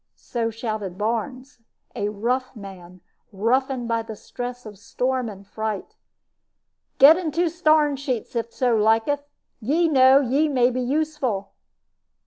[0.15, 1.59] So shouted Barnes
[1.95, 3.01] a rough man,
[3.31, 5.95] roughened by the stress of storm and fright.
[6.97, 9.27] "Get into starn sheets if so liketh.
[9.59, 11.51] Ye know, ye may be useful."